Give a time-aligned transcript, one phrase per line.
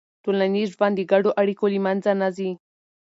[0.23, 2.51] ټولنیز ژوند د ګډو اړیکو له منځه نه ځي.